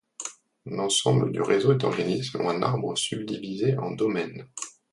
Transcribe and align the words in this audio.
L'ensemble 0.65 1.31
du 1.31 1.43
réseau 1.43 1.73
est 1.77 1.83
organisé 1.83 2.23
selon 2.23 2.49
un 2.49 2.63
arbre 2.63 2.97
subdivisé 2.97 3.77
en 3.77 3.91
domaines. 3.91 4.47